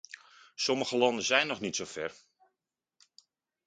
[0.55, 2.13] Sommige landen zijn nog niet zover.